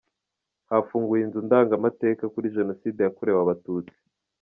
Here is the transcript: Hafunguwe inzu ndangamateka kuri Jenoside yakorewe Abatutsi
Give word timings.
Hafunguwe 0.69 1.17
inzu 1.23 1.39
ndangamateka 1.45 2.23
kuri 2.33 2.53
Jenoside 2.57 2.99
yakorewe 3.01 3.39
Abatutsi 3.41 3.97